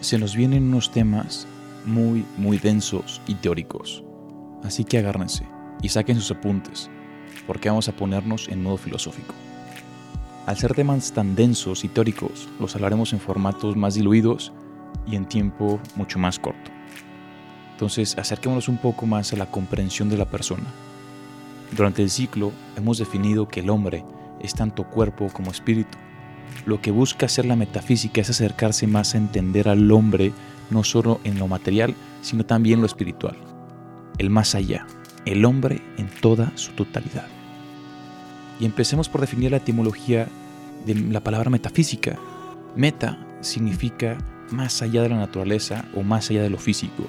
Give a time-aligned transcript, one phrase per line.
[0.00, 1.46] se nos vienen unos temas
[1.84, 4.02] muy, muy densos y teóricos.
[4.62, 5.44] Así que agárrense
[5.82, 6.90] y saquen sus apuntes,
[7.46, 9.34] porque vamos a ponernos en modo filosófico.
[10.46, 14.52] Al ser temas tan densos y teóricos, los hablaremos en formatos más diluidos
[15.06, 16.70] y en tiempo mucho más corto.
[17.72, 20.64] Entonces, acerquémonos un poco más a la comprensión de la persona.
[21.76, 24.04] Durante el ciclo hemos definido que el hombre
[24.40, 25.98] es tanto cuerpo como espíritu.
[26.66, 30.32] Lo que busca hacer la metafísica es acercarse más a entender al hombre
[30.70, 33.36] no solo en lo material, sino también lo espiritual,
[34.18, 34.86] el más allá,
[35.24, 37.26] el hombre en toda su totalidad.
[38.60, 40.28] Y empecemos por definir la etimología
[40.84, 42.18] de la palabra metafísica.
[42.76, 44.18] Meta significa
[44.50, 47.06] más allá de la naturaleza o más allá de lo físico.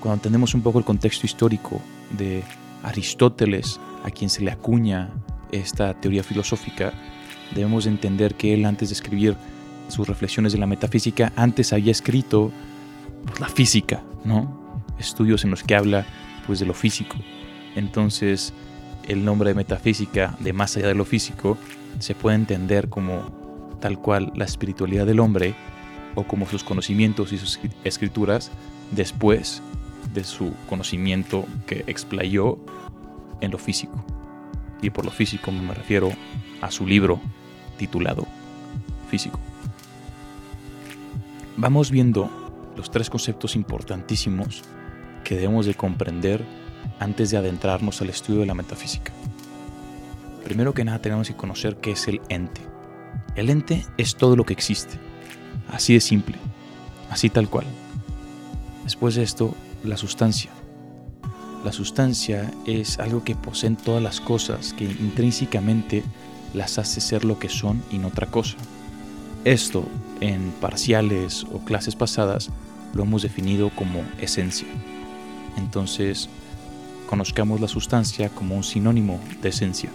[0.00, 1.80] Cuando entendemos un poco el contexto histórico
[2.10, 2.42] de
[2.82, 5.10] Aristóteles, a quien se le acuña
[5.52, 6.92] esta teoría filosófica,
[7.54, 9.36] debemos entender que él antes de escribir
[9.88, 12.50] sus reflexiones de la metafísica, antes había escrito
[13.26, 14.84] pues, la física, ¿no?
[14.98, 16.06] Estudios en los que habla
[16.46, 17.16] pues de lo físico.
[17.76, 18.52] Entonces,
[19.08, 21.56] el nombre de metafísica, de más allá de lo físico,
[21.98, 25.54] se puede entender como tal cual la espiritualidad del hombre
[26.14, 28.50] o como sus conocimientos y sus escrituras
[28.92, 29.62] después
[30.14, 32.58] de su conocimiento que explayó
[33.40, 34.04] en lo físico.
[34.82, 36.10] Y por lo físico me refiero
[36.60, 37.20] a su libro
[37.76, 38.26] titulado
[39.08, 39.38] Físico.
[41.56, 42.30] Vamos viendo
[42.76, 44.62] los tres conceptos importantísimos
[45.24, 46.44] que debemos de comprender
[46.98, 49.12] antes de adentrarnos al estudio de la metafísica.
[50.44, 52.60] Primero que nada tenemos que conocer qué es el ente.
[53.36, 54.98] El ente es todo lo que existe.
[55.70, 56.36] Así de simple.
[57.10, 57.66] Así tal cual.
[58.84, 60.50] Después de esto, la sustancia.
[61.64, 66.02] La sustancia es algo que poseen todas las cosas que intrínsecamente
[66.54, 68.56] las hace ser lo que son y no otra cosa.
[69.44, 69.84] Esto,
[70.20, 72.50] en parciales o clases pasadas,
[72.94, 74.68] lo hemos definido como esencia.
[75.56, 76.28] Entonces,
[77.08, 79.90] conozcamos la sustancia como un sinónimo de esencia.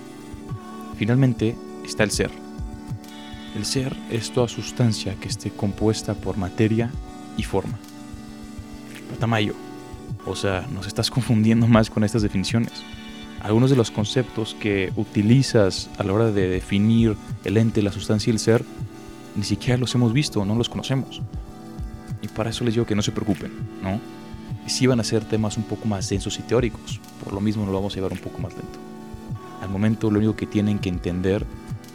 [0.97, 2.31] Finalmente está el ser.
[3.55, 6.91] El ser es toda sustancia que esté compuesta por materia
[7.37, 7.79] y forma.
[9.19, 9.55] Tamayo,
[10.25, 12.83] o sea, nos estás confundiendo más con estas definiciones.
[13.47, 17.15] Algunos de los conceptos que utilizas a la hora de definir
[17.45, 18.65] el ente, la sustancia y el ser,
[19.37, 21.21] ni siquiera los hemos visto, no los conocemos.
[22.21, 24.01] Y para eso les digo que no se preocupen, ¿no?
[24.65, 27.63] Y sí van a ser temas un poco más densos y teóricos, por lo mismo
[27.63, 28.79] nos lo vamos a llevar un poco más lento.
[29.61, 31.45] Al momento lo único que tienen que entender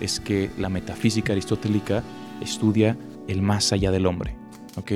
[0.01, 2.03] es que la metafísica aristotélica
[2.41, 2.97] estudia
[3.29, 4.37] el más allá del hombre,
[4.77, 4.93] ¿ok?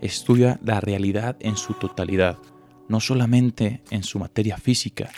[0.00, 2.38] Estudia la realidad en su totalidad,
[2.88, 5.10] no solamente en su materia física,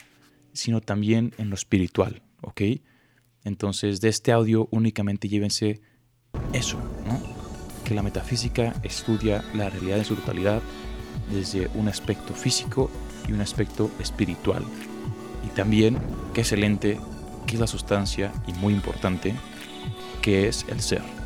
[0.58, 2.62] sino también en lo espiritual, ¿ok?
[3.44, 5.80] Entonces, de este audio únicamente llévense
[6.52, 7.20] eso, ¿no?
[7.84, 10.60] Que la metafísica estudia la realidad en su totalidad
[11.32, 12.90] desde un aspecto físico
[13.28, 14.64] y un aspecto espiritual.
[15.46, 15.98] Y también
[16.34, 19.34] qué es el qué es la sustancia y muy importante,
[20.20, 21.17] qué es el ser.